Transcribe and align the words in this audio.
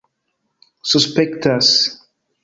suspektas 0.91 1.69